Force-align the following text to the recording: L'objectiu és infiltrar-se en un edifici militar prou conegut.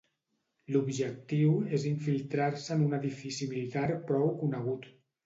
L'objectiu 0.75 1.51
és 1.77 1.85
infiltrar-se 1.89 2.71
en 2.77 2.81
un 2.87 2.97
edifici 2.99 3.49
militar 3.53 3.85
prou 4.09 4.33
conegut. 4.41 4.89